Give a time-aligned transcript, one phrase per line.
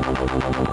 [0.00, 0.71] 本当に。